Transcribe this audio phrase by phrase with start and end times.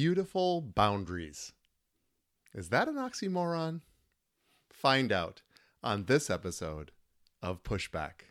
[0.00, 1.52] Beautiful boundaries.
[2.54, 3.80] Is that an oxymoron?
[4.70, 5.42] Find out
[5.82, 6.92] on this episode
[7.42, 8.30] of Pushback.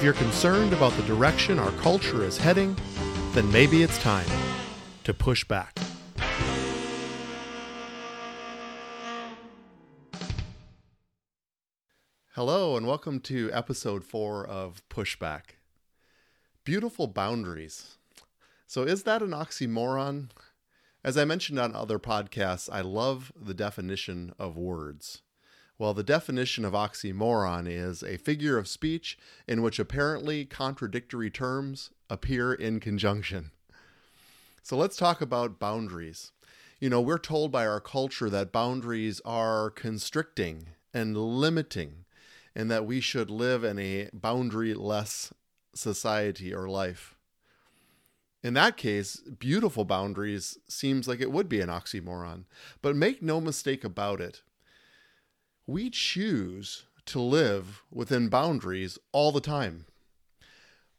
[0.00, 2.74] If you're concerned about the direction our culture is heading,
[3.32, 4.26] then maybe it's time
[5.04, 5.78] to push back.
[12.32, 15.58] Hello, and welcome to episode four of Pushback.
[16.64, 17.98] Beautiful boundaries.
[18.66, 20.30] So, is that an oxymoron?
[21.04, 25.20] As I mentioned on other podcasts, I love the definition of words.
[25.80, 31.88] Well, the definition of oxymoron is a figure of speech in which apparently contradictory terms
[32.10, 33.50] appear in conjunction.
[34.62, 36.32] So let's talk about boundaries.
[36.80, 42.04] You know, we're told by our culture that boundaries are constricting and limiting,
[42.54, 45.32] and that we should live in a boundary less
[45.74, 47.16] society or life.
[48.42, 52.44] In that case, beautiful boundaries seems like it would be an oxymoron.
[52.82, 54.42] But make no mistake about it,
[55.66, 59.86] we choose to live within boundaries all the time.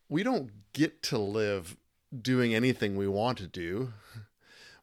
[0.10, 1.78] We don't get to live
[2.22, 3.94] doing anything we want to do.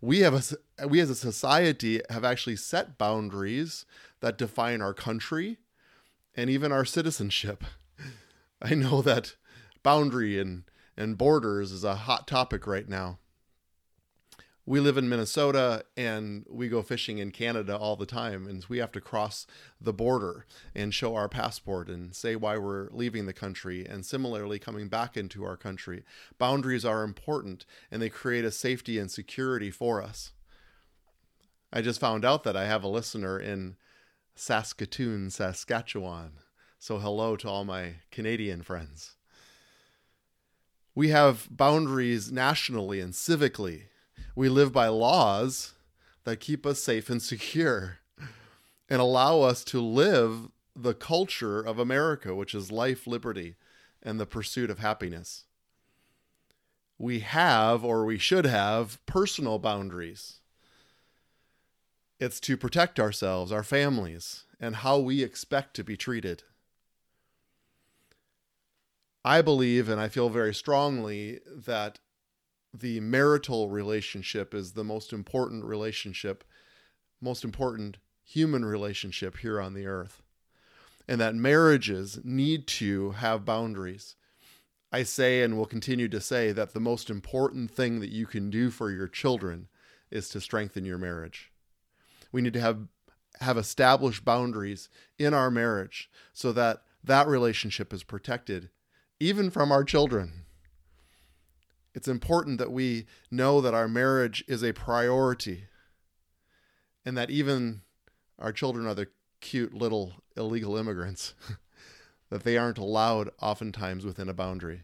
[0.00, 0.34] We have
[0.78, 3.84] a, we as a society have actually set boundaries
[4.20, 5.58] that define our country
[6.34, 7.64] and even our citizenship.
[8.62, 9.34] I know that
[9.82, 10.64] boundary and,
[10.96, 13.18] and borders is a hot topic right now
[14.69, 18.77] we live in Minnesota and we go fishing in Canada all the time, and we
[18.77, 19.47] have to cross
[19.80, 24.58] the border and show our passport and say why we're leaving the country, and similarly
[24.58, 26.05] coming back into our country.
[26.36, 30.33] Boundaries are important and they create a safety and security for us.
[31.73, 33.77] I just found out that I have a listener in
[34.35, 36.33] Saskatoon, Saskatchewan.
[36.79, 39.17] So, hello to all my Canadian friends.
[40.95, 43.85] We have boundaries nationally and civically
[44.34, 45.74] we live by laws
[46.24, 47.98] that keep us safe and secure
[48.89, 53.56] and allow us to live the culture of America, which is life, liberty,
[54.02, 55.45] and the pursuit of happiness.
[56.98, 60.40] We have, or we should have, personal boundaries.
[62.20, 66.42] It's to protect ourselves, our families, and how we expect to be treated.
[69.24, 71.98] I believe, and I feel very strongly, that
[72.73, 76.45] the marital relationship is the most important relationship,
[77.20, 80.23] most important human relationship here on the earth.
[81.06, 84.17] And that marriages need to have boundaries.
[84.92, 88.51] I say and will continue to say that the most important thing that you can
[88.51, 89.68] do for your children
[90.11, 91.50] is to strengthen your marriage.
[92.33, 92.89] We need to have
[93.40, 98.68] have established boundaries in our marriage so that that relationship is protected
[99.20, 100.45] even from our children.
[101.94, 105.64] It's important that we know that our marriage is a priority
[107.04, 107.82] and that even
[108.38, 109.08] our children are the
[109.40, 111.34] cute little illegal immigrants,
[112.30, 114.82] that they aren't allowed oftentimes within a boundary,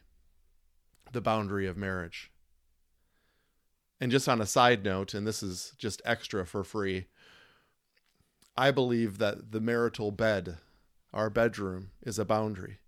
[1.12, 2.30] the boundary of marriage.
[4.00, 7.06] And just on a side note, and this is just extra for free,
[8.56, 10.58] I believe that the marital bed,
[11.12, 12.78] our bedroom, is a boundary.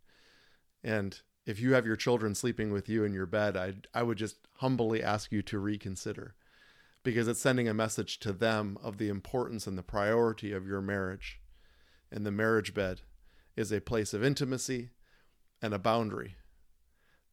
[0.82, 4.18] And if you have your children sleeping with you in your bed, I I would
[4.18, 6.34] just humbly ask you to reconsider
[7.02, 10.82] because it's sending a message to them of the importance and the priority of your
[10.82, 11.40] marriage.
[12.10, 13.02] And the marriage bed
[13.54, 14.90] is a place of intimacy
[15.62, 16.34] and a boundary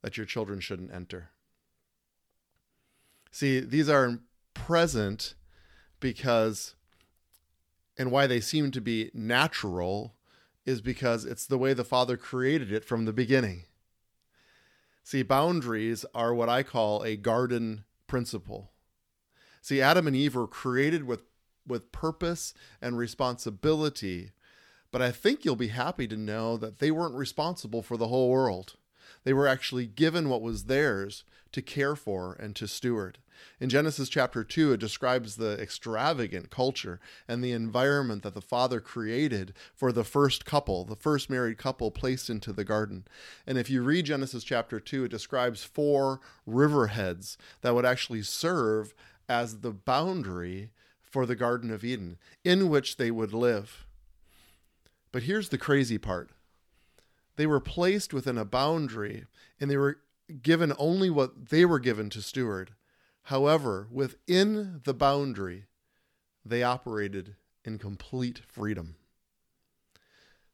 [0.04, 1.32] that your children shouldn't enter.
[3.32, 4.20] See, these are
[4.54, 5.34] present
[6.00, 6.76] because
[7.98, 10.14] and why they seem to be natural
[10.66, 13.66] is because it's the way the Father created it from the beginning.
[15.04, 18.72] See, boundaries are what I call a garden principle.
[19.62, 21.24] See, Adam and Eve were created with,
[21.68, 24.32] with purpose and responsibility,
[24.92, 28.30] but I think you'll be happy to know that they weren't responsible for the whole
[28.30, 28.76] world.
[29.24, 33.20] They were actually given what was theirs to care for and to steward.
[33.60, 38.80] In Genesis chapter 2, it describes the extravagant culture and the environment that the Father
[38.80, 43.06] created for the first couple, the first married couple placed into the garden.
[43.46, 48.94] And if you read Genesis chapter 2, it describes four riverheads that would actually serve
[49.30, 50.72] as the boundary
[51.02, 53.86] for the Garden of Eden in which they would live.
[55.12, 56.32] But here's the crazy part
[57.36, 59.26] they were placed within a boundary
[59.60, 60.00] and they were
[60.42, 62.74] given only what they were given to steward.
[63.24, 65.66] However, within the boundary,
[66.46, 68.96] they operated in complete freedom.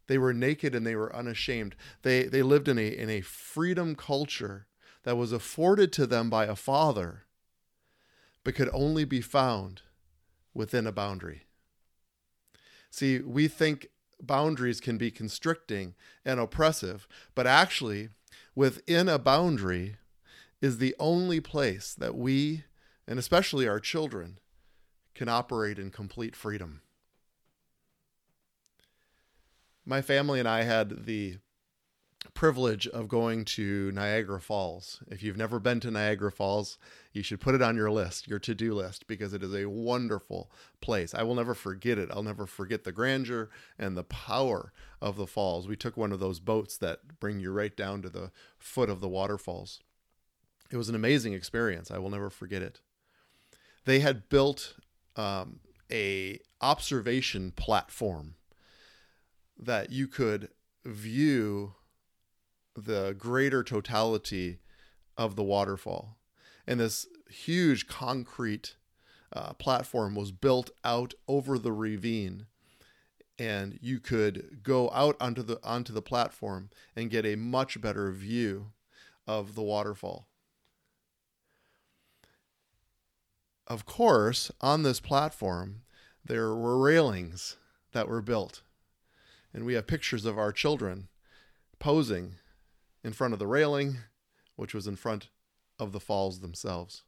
[0.07, 1.75] They were naked and they were unashamed.
[2.01, 4.67] They, they lived in a, in a freedom culture
[5.03, 7.25] that was afforded to them by a father,
[8.43, 9.83] but could only be found
[10.53, 11.43] within a boundary.
[12.89, 13.89] See, we think
[14.21, 15.95] boundaries can be constricting
[16.25, 18.09] and oppressive, but actually,
[18.55, 19.97] within a boundary
[20.61, 22.63] is the only place that we,
[23.07, 24.39] and especially our children,
[25.15, 26.81] can operate in complete freedom.
[29.85, 31.37] My family and I had the
[32.33, 35.01] privilege of going to Niagara Falls.
[35.07, 36.77] If you've never been to Niagara Falls,
[37.13, 39.65] you should put it on your list, your to do list, because it is a
[39.65, 41.13] wonderful place.
[41.13, 42.09] I will never forget it.
[42.11, 45.67] I'll never forget the grandeur and the power of the falls.
[45.67, 49.01] We took one of those boats that bring you right down to the foot of
[49.01, 49.81] the waterfalls.
[50.71, 51.89] It was an amazing experience.
[51.91, 52.79] I will never forget it.
[53.85, 54.75] They had built
[55.15, 55.61] um,
[55.91, 58.35] a observation platform
[59.57, 60.49] that you could
[60.85, 61.73] view
[62.85, 64.59] the greater totality
[65.17, 66.17] of the waterfall.
[66.65, 68.75] And this huge concrete
[69.33, 72.45] uh, platform was built out over the ravine.
[73.37, 78.11] And you could go out onto the onto the platform and get a much better
[78.11, 78.71] view
[79.25, 80.27] of the waterfall.
[83.65, 85.83] Of course, on this platform,
[86.25, 87.57] there were railings
[87.91, 88.61] that were built.
[89.53, 91.07] And we have pictures of our children
[91.79, 92.35] posing
[93.03, 93.97] in front of the railing,
[94.55, 95.29] which was in front
[95.77, 97.03] of the falls themselves.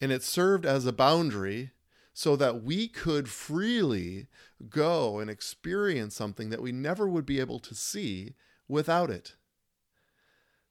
[0.00, 1.72] And it served as a boundary
[2.14, 4.26] so that we could freely
[4.68, 8.34] go and experience something that we never would be able to see
[8.66, 9.36] without it.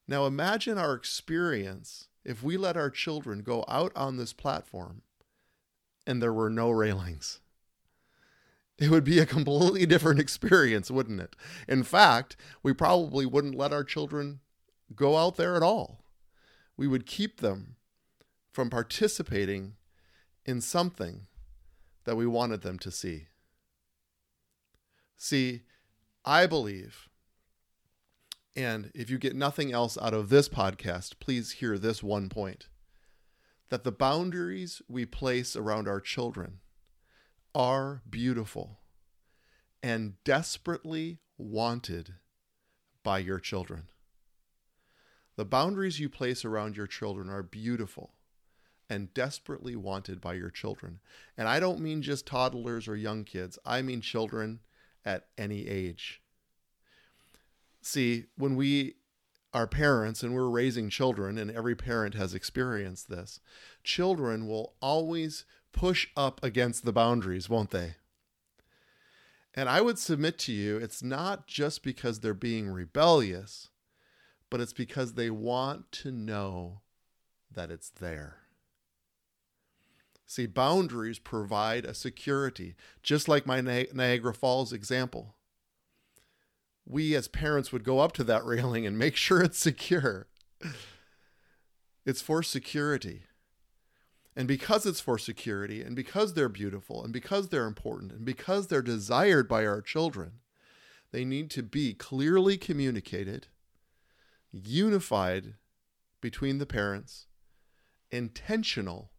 [0.07, 5.03] Now imagine our experience if we let our children go out on this platform
[6.05, 7.39] and there were no railings
[8.79, 11.35] it would be a completely different experience, wouldn't it?
[11.68, 14.39] In fact, we probably wouldn't let our children
[14.95, 16.03] go out there at all.
[16.75, 17.75] We would keep them
[18.51, 19.74] from participating
[20.45, 21.27] in something
[22.06, 23.27] that we wanted them to see.
[25.18, 25.63] See,
[26.23, 27.09] I believe,
[28.56, 32.68] and if you get nothing else out of this podcast, please hear this one point
[33.69, 36.59] that the boundaries we place around our children
[37.57, 38.77] are beautiful
[39.81, 42.13] and desperately wanted
[43.01, 43.89] by your children.
[45.38, 48.13] The boundaries you place around your children are beautiful
[48.88, 51.00] and desperately wanted by your children.
[51.36, 54.59] And I don't mean just toddlers or young kids, I mean children
[55.04, 56.21] at any age.
[57.81, 58.98] See, when we
[59.51, 63.39] are parents and we're raising children, and every parent has experienced this,
[63.83, 65.45] children will always
[65.77, 67.94] push up against the boundaries, won't they?
[69.53, 73.69] And I would submit to you, it's not just because they're being rebellious,
[74.50, 76.81] but it's because they want to know
[77.53, 78.38] that it's there.
[80.25, 85.35] See, boundaries provide a security, just like my Niagara Falls example.
[86.88, 90.25] We as parents would go up to that railing and make sure it's secure.
[92.04, 93.26] It's for security.
[94.37, 98.67] And because it's for security, and because they're beautiful, and because they're important, and because
[98.67, 100.33] they're desired by our children,
[101.11, 103.47] they need to be clearly communicated,
[104.51, 105.56] unified
[106.21, 107.25] between the parents,
[108.11, 109.09] intentional,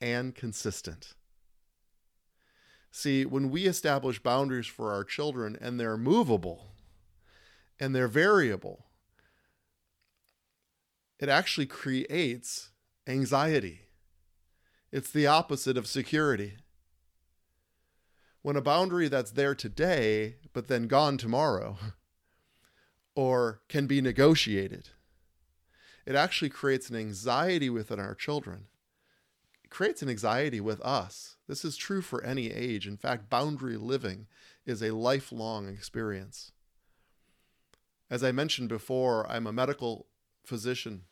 [0.00, 1.12] and consistent.
[2.90, 6.68] See, when we establish boundaries for our children and they're movable
[7.78, 8.86] and they're variable,
[11.18, 12.70] it actually creates
[13.06, 13.85] anxiety
[14.96, 16.54] it's the opposite of security.
[18.40, 21.76] When a boundary that's there today, but then gone tomorrow,
[23.14, 24.88] or can be negotiated,
[26.06, 28.68] it actually creates an anxiety within our children.
[29.62, 31.36] It creates an anxiety with us.
[31.46, 32.86] This is true for any age.
[32.86, 34.28] In fact, boundary living
[34.64, 36.52] is a lifelong experience.
[38.08, 40.06] As I mentioned before, I'm a medical
[40.42, 41.02] physician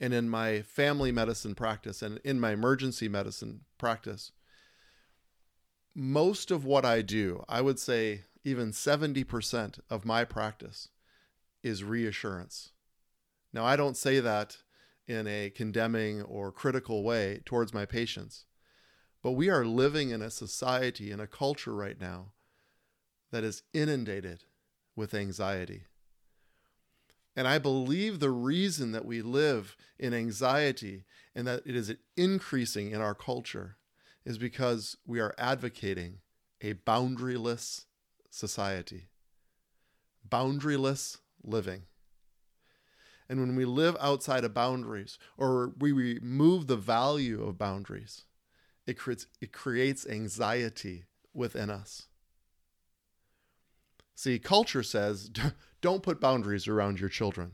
[0.00, 4.32] and in my family medicine practice and in my emergency medicine practice,
[5.94, 10.88] most of what I do, I would say even 70% of my practice
[11.62, 12.70] is reassurance.
[13.52, 14.58] Now, I don't say that
[15.06, 18.44] in a condemning or critical way towards my patients,
[19.22, 22.32] but we are living in a society, in a culture right now
[23.32, 24.44] that is inundated
[24.94, 25.84] with anxiety.
[27.38, 31.04] And I believe the reason that we live in anxiety
[31.36, 33.76] and that it is increasing in our culture
[34.24, 36.18] is because we are advocating
[36.60, 37.84] a boundaryless
[38.28, 39.06] society,
[40.28, 41.82] boundaryless living.
[43.28, 48.24] And when we live outside of boundaries or we remove the value of boundaries,
[48.84, 52.07] it creates, it creates anxiety within us.
[54.18, 55.30] See, culture says
[55.80, 57.52] don't put boundaries around your children.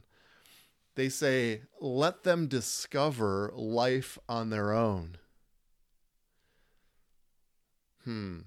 [0.94, 5.18] They say let them discover life on their own.
[8.04, 8.38] Hmm.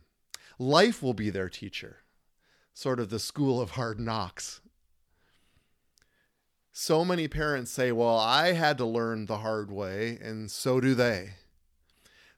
[0.57, 1.97] Life will be their teacher,
[2.73, 4.61] sort of the school of hard knocks.
[6.71, 10.95] So many parents say, Well, I had to learn the hard way, and so do
[10.95, 11.33] they.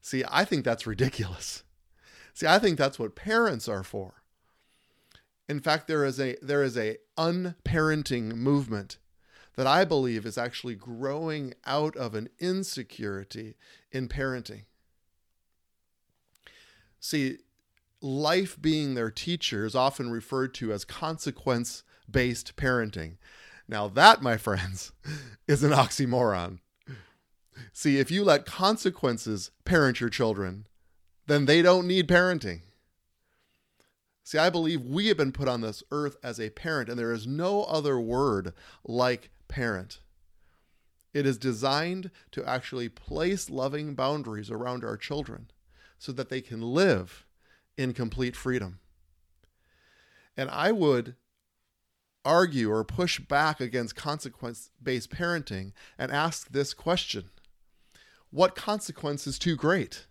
[0.01, 1.63] See, I think that's ridiculous.
[2.33, 4.18] See, I think that's what parents are for.
[5.49, 8.99] In fact, there is a there is a unparenting movement
[9.55, 13.55] that I believe is actually growing out of an insecurity
[13.91, 14.65] in parenting.
[16.99, 17.39] See,
[17.99, 23.17] life being their teacher is often referred to as consequence based parenting.
[23.67, 24.91] Now, that, my friends,
[25.47, 26.59] is an oxymoron.
[27.73, 30.67] See, if you let consequences parent your children,
[31.27, 32.61] then they don't need parenting.
[34.29, 37.11] See, I believe we have been put on this earth as a parent, and there
[37.11, 40.01] is no other word like parent.
[41.15, 45.49] It is designed to actually place loving boundaries around our children
[45.97, 47.25] so that they can live
[47.75, 48.77] in complete freedom.
[50.37, 51.15] And I would
[52.23, 57.31] argue or push back against consequence based parenting and ask this question
[58.29, 60.05] What consequence is too great?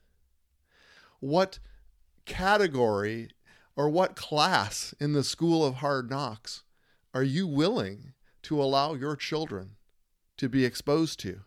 [1.20, 1.60] What
[2.24, 3.30] category
[3.78, 6.64] or what class in the school of hard knocks
[7.14, 9.76] are you willing to allow your children
[10.36, 11.42] to be exposed to?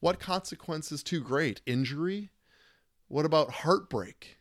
[0.00, 1.60] What consequence is too great?
[1.66, 2.30] Injury?
[3.08, 4.38] What about heartbreak?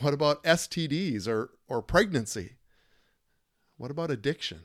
[0.00, 2.56] What about STDs or, or pregnancy?
[3.78, 4.60] What about addiction?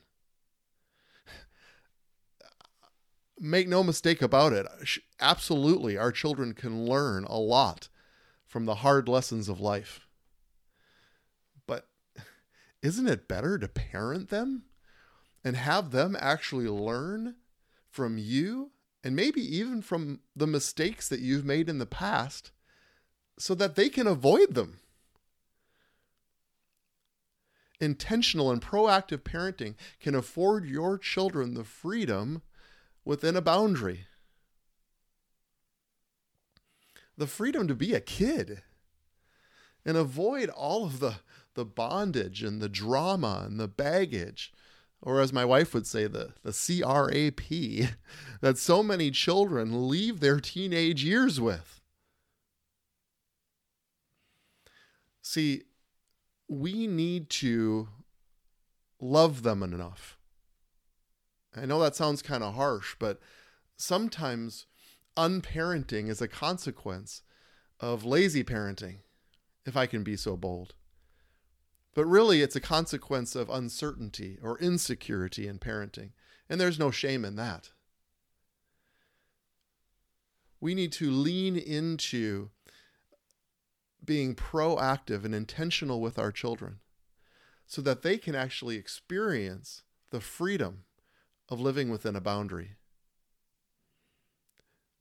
[3.39, 4.65] Make no mistake about it.
[5.21, 7.87] Absolutely, our children can learn a lot
[8.45, 10.04] from the hard lessons of life.
[12.85, 14.65] Isn't it better to parent them
[15.43, 17.33] and have them actually learn
[17.89, 18.73] from you
[19.03, 22.51] and maybe even from the mistakes that you've made in the past
[23.39, 24.77] so that they can avoid them?
[27.81, 32.41] intentional and proactive parenting can afford your children the freedom
[33.03, 34.05] within a boundary.
[37.17, 38.61] The freedom to be a kid
[39.85, 41.15] and avoid all of the,
[41.55, 44.53] the bondage and the drama and the baggage,
[45.01, 47.89] or as my wife would say, the, the CRAP,
[48.41, 51.81] that so many children leave their teenage years with.
[55.21, 55.63] See,
[56.47, 57.89] we need to
[59.01, 60.17] love them enough.
[61.55, 63.19] I know that sounds kind of harsh, but
[63.77, 64.65] sometimes
[65.17, 67.21] unparenting is a consequence
[67.79, 68.97] of lazy parenting,
[69.65, 70.75] if I can be so bold.
[71.95, 76.11] But really, it's a consequence of uncertainty or insecurity in parenting,
[76.47, 77.71] and there's no shame in that.
[80.59, 82.49] We need to lean into
[84.03, 86.79] being proactive and intentional with our children
[87.65, 90.83] so that they can actually experience the freedom
[91.49, 92.75] of living within a boundary.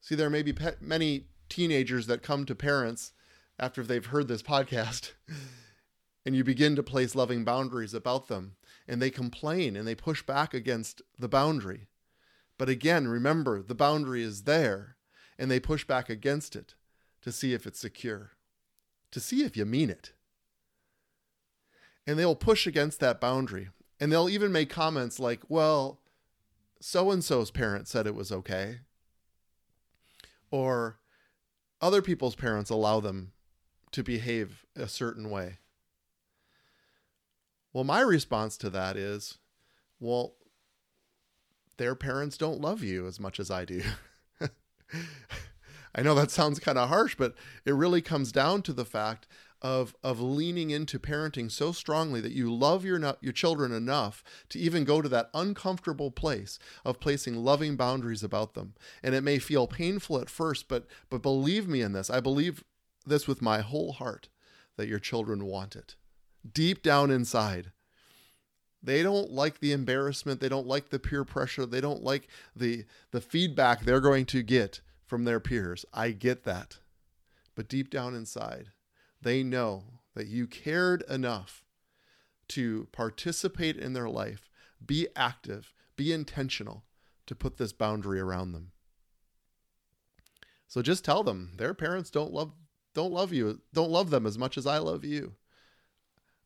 [0.01, 3.13] See, there may be pe- many teenagers that come to parents
[3.59, 5.13] after they've heard this podcast,
[6.25, 8.57] and you begin to place loving boundaries about them,
[8.89, 11.89] and they complain and they push back against the boundary.
[12.59, 14.97] But again, remember, the boundary is there,
[15.39, 16.75] and they push back against it
[17.23, 18.33] to see if it's secure
[19.15, 20.13] to see if you mean it.
[22.05, 23.69] And they'll push against that boundary.
[24.01, 26.01] And they'll even make comments like, well,
[26.81, 28.81] so and so's parents said it was okay.
[30.51, 30.99] Or
[31.81, 33.31] other people's parents allow them
[33.93, 35.59] to behave a certain way.
[37.75, 39.39] Well, my response to that is,
[39.99, 40.37] well,
[41.77, 43.83] their parents don't love you as much as I do.
[45.95, 49.27] I know that sounds kind of harsh, but it really comes down to the fact
[49.61, 54.59] of of leaning into parenting so strongly that you love your your children enough to
[54.59, 58.75] even go to that uncomfortable place of placing loving boundaries about them.
[59.03, 62.11] And it may feel painful at first, but but believe me in this.
[62.11, 62.63] I believe
[63.05, 64.29] this with my whole heart
[64.77, 65.97] that your children want it.
[66.53, 67.73] Deep down inside,
[68.83, 72.85] They don't like the embarrassment, they don't like the peer pressure, they don't like the
[73.13, 75.87] the feedback they're going to get from their peers.
[75.93, 76.79] I get that.
[77.55, 78.73] But deep down inside,
[79.23, 79.85] they know
[80.15, 81.65] that you cared enough
[82.49, 84.51] to participate in their life,
[84.85, 86.85] be active, be intentional
[87.27, 88.73] to put this boundary around them.
[90.69, 92.53] So just tell them their parents don't love
[92.93, 95.35] don't love you, don't love them as much as I love you.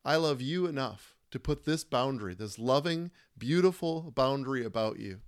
[0.03, 5.19] I love you enough to put this boundary, this loving, beautiful boundary about you,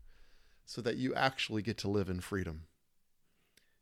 [0.65, 2.63] so that you actually get to live in freedom.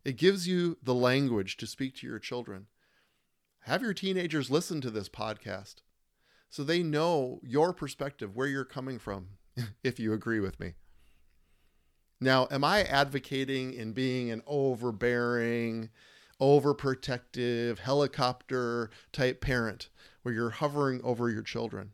[0.03, 2.67] It gives you the language to speak to your children.
[3.61, 5.75] Have your teenagers listen to this podcast
[6.49, 9.27] so they know your perspective, where you're coming from,
[9.83, 10.73] if you agree with me.
[12.19, 15.89] Now, am I advocating in being an overbearing,
[16.41, 19.89] overprotective, helicopter type parent
[20.29, 21.93] where you're hovering over your children?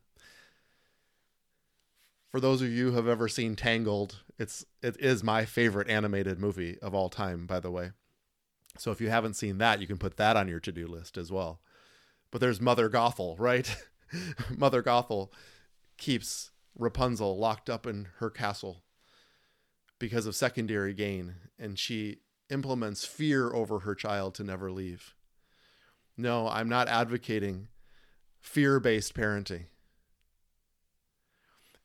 [2.30, 6.38] For those of you who have ever seen Tangled, it's it is my favorite animated
[6.38, 7.92] movie of all time, by the way.
[8.78, 11.32] So if you haven't seen that, you can put that on your to-do list as
[11.32, 11.62] well.
[12.30, 13.74] But there's Mother Gothel, right?
[14.58, 15.30] Mother Gothel
[15.98, 18.84] keeps Rapunzel locked up in her castle
[19.98, 22.18] because of secondary gain, and she
[22.50, 25.16] implements fear over her child to never leave.
[26.18, 27.70] No, I'm not advocating
[28.46, 29.66] fear based parenting.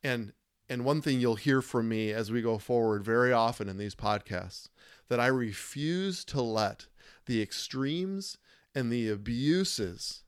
[0.03, 0.33] And
[0.69, 3.95] and one thing you'll hear from me as we go forward very often in these
[3.95, 4.69] podcasts
[5.09, 6.85] that I refuse to let
[7.25, 8.37] the extremes
[8.73, 10.23] and the abuses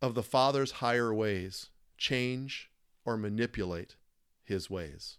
[0.00, 2.70] of the Father's higher ways change
[3.04, 3.96] or manipulate
[4.44, 5.18] his ways.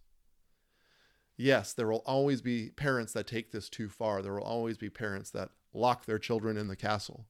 [1.36, 4.22] Yes, there will always be parents that take this too far.
[4.22, 7.26] There will always be parents that lock their children in the castle.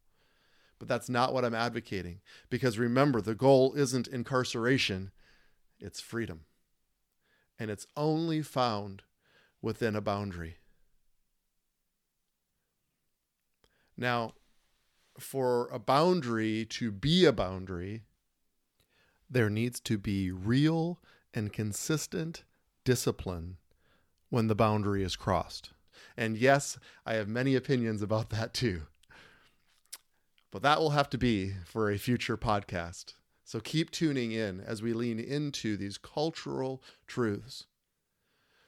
[0.82, 2.22] But that's not what I'm advocating.
[2.50, 5.12] Because remember, the goal isn't incarceration,
[5.80, 6.46] it's freedom
[7.62, 9.04] and it's only found
[9.62, 10.58] within a boundary.
[13.96, 14.34] Now,
[15.20, 18.02] for a boundary to be a boundary,
[19.30, 21.00] there needs to be real
[21.36, 22.46] and consistent
[22.84, 23.58] discipline
[24.32, 25.70] when the boundary is crossed.
[26.18, 28.88] And yes, I have many opinions about that too.
[30.52, 33.14] But that will have to be for a future podcast.
[33.44, 37.66] So keep tuning in as we lean into these cultural truths.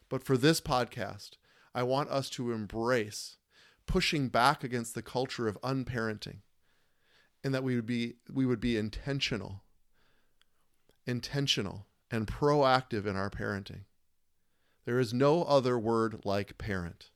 [0.10, 1.32] But for this podcast,
[1.76, 3.38] I want us to embrace
[3.86, 6.38] pushing back against the culture of unparenting
[7.44, 9.64] and that we would be we would be intentional
[11.06, 13.82] intentional and proactive in our parenting.
[14.86, 17.10] There is no other word like parent.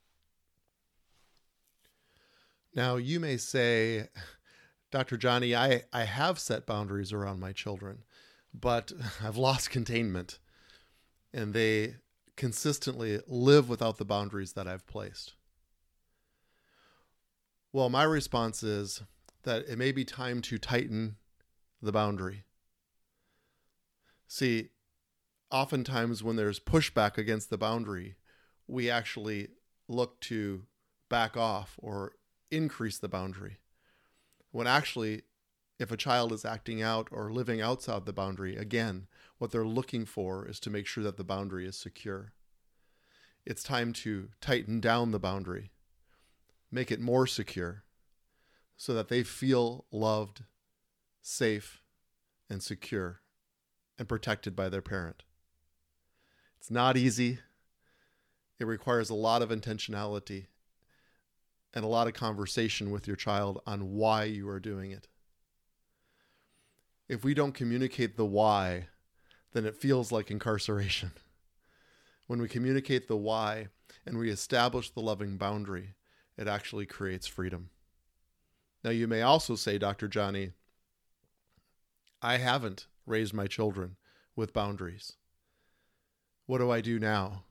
[2.73, 4.09] Now, you may say,
[4.89, 5.17] Dr.
[5.17, 8.03] Johnny, I, I have set boundaries around my children,
[8.53, 8.91] but
[9.23, 10.39] I've lost containment
[11.33, 11.95] and they
[12.35, 15.33] consistently live without the boundaries that I've placed.
[17.73, 19.01] Well, my response is
[19.43, 21.17] that it may be time to tighten
[21.81, 22.43] the boundary.
[24.27, 24.69] See,
[25.51, 28.15] oftentimes when there's pushback against the boundary,
[28.67, 29.49] we actually
[29.87, 30.63] look to
[31.09, 32.13] back off or
[32.51, 33.57] increase the boundary
[34.51, 35.23] when actually,
[35.79, 39.07] if a child is acting out or living outside the boundary, again,
[39.37, 42.33] what they're looking for is to make sure that the boundary is secure.
[43.45, 45.71] It's time to tighten down the boundary,
[46.71, 47.83] make it more secure,
[48.75, 50.43] so that they feel loved,
[51.21, 51.81] safe,
[52.49, 53.21] and secure,
[53.97, 55.23] and protected by their parent.
[56.59, 57.39] It's not easy.
[58.59, 60.47] It requires a lot of intentionality
[61.73, 65.07] and a lot of conversation with your child on why you are doing it.
[67.07, 68.87] If we don't communicate the why,
[69.53, 71.11] then it feels like incarceration.
[72.27, 73.69] When we communicate the why
[74.05, 75.95] and we establish the loving boundary,
[76.37, 77.69] it actually creates freedom.
[78.83, 80.09] Now, you may also say, Dr.
[80.09, 80.51] Johnny,
[82.21, 83.95] I haven't raised my children
[84.35, 85.13] with boundaries.
[86.47, 87.43] What do I do now?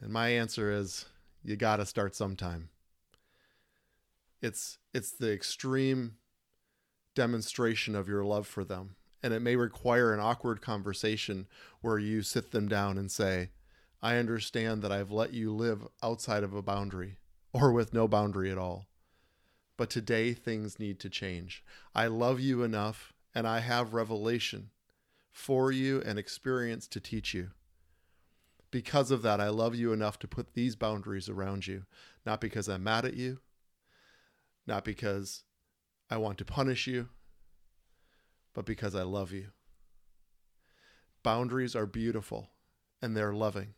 [0.00, 1.06] And my answer is,
[1.42, 2.68] you got to start sometime.
[4.40, 6.16] It's it's the extreme
[7.14, 8.94] demonstration of your love for them.
[9.22, 11.48] And it may require an awkward conversation
[11.80, 13.50] where you sit them down and say,
[14.00, 17.16] I understand that I've let you live outside of a boundary
[17.52, 18.86] or with no boundary at all.
[19.76, 21.64] But today things need to change.
[21.94, 24.70] I love you enough and I have revelation
[25.32, 27.50] for you and experience to teach you.
[28.70, 31.84] Because of that, I love you enough to put these boundaries around you,
[32.26, 33.38] not because I'm mad at you,
[34.68, 35.44] not because
[36.10, 37.08] I want to punish you,
[38.54, 39.48] but because I love you.
[41.22, 42.50] Boundaries are beautiful
[43.00, 43.74] and they're loving.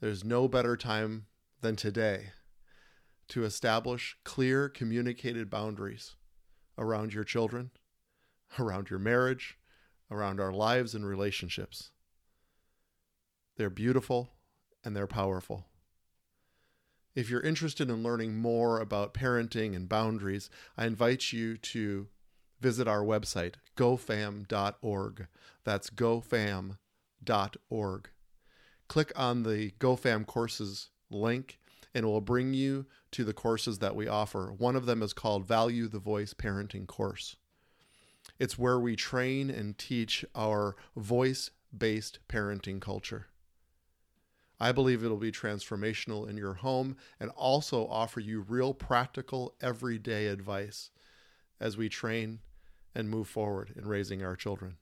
[0.00, 1.26] There's no better time
[1.60, 2.30] than today
[3.28, 6.14] to establish clear, communicated boundaries
[6.78, 7.72] around your children,
[8.58, 9.58] around your marriage,
[10.10, 11.90] around our lives and relationships.
[13.56, 14.30] They're beautiful
[14.84, 15.67] and they're powerful.
[17.18, 22.06] If you're interested in learning more about parenting and boundaries, I invite you to
[22.60, 25.26] visit our website, gofam.org.
[25.64, 26.76] That's gofam.org.
[28.86, 31.58] Click on the GoFam courses link,
[31.92, 34.54] and it will bring you to the courses that we offer.
[34.56, 37.34] One of them is called Value the Voice Parenting Course.
[38.38, 43.26] It's where we train and teach our voice based parenting culture.
[44.60, 50.26] I believe it'll be transformational in your home and also offer you real practical everyday
[50.26, 50.90] advice
[51.60, 52.40] as we train
[52.94, 54.76] and move forward in raising our children.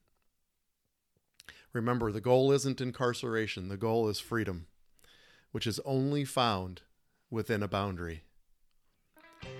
[1.73, 4.65] Remember, the goal isn't incarceration, the goal is freedom,
[5.51, 6.81] which is only found
[7.29, 8.23] within a boundary.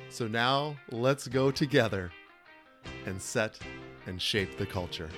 [0.09, 2.11] So now let's go together
[3.05, 3.59] and set
[4.07, 5.09] and shape the culture.